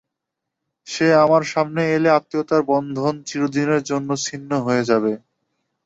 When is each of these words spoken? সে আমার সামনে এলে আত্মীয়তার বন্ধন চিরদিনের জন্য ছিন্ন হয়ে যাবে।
সে 0.87 1.07
আমার 1.23 1.43
সামনে 1.51 1.81
এলে 1.95 2.09
আত্মীয়তার 2.11 2.61
বন্ধন 2.71 3.13
চিরদিনের 3.27 3.81
জন্য 3.83 4.09
ছিন্ন 4.25 4.51
হয়ে 4.65 4.83
যাবে। 4.89 5.13